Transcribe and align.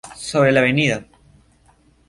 Sobre 0.21 0.51
la 0.55 0.61
Av. 0.71 1.05